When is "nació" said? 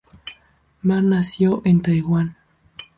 0.99-1.61